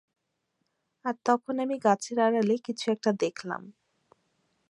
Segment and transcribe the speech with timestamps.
[1.05, 3.61] আর তখন আমি গাছের আড়ালে কিছু একটা দেখলাম।